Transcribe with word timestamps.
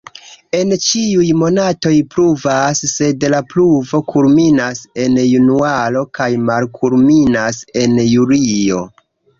En 0.59 0.71
ĉiuj 0.85 1.25
monatoj 1.41 1.91
pluvas, 2.13 2.81
sed 2.93 3.27
la 3.35 3.43
pluvo 3.53 4.01
kulminas 4.15 4.83
en 5.05 5.23
januaro 5.27 6.05
kaj 6.21 6.33
malkulminas 6.51 7.65
en 7.85 8.05
julio. 8.11 8.87